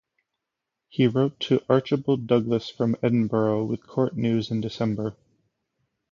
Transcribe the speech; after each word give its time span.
He 0.89 1.05
wrote 1.05 1.39
to 1.41 1.61
Archibald 1.69 2.25
Douglas 2.25 2.71
from 2.71 2.95
Edinburgh 3.03 3.65
with 3.65 3.85
court 3.85 4.17
news 4.17 4.49
in 4.49 4.59
December. 4.59 5.15